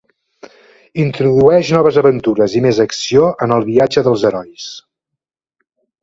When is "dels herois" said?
4.07-4.71